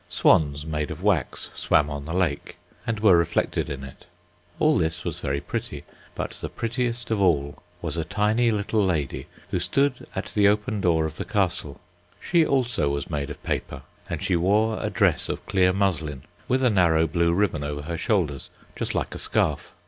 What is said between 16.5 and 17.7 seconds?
a narrow blue ribbon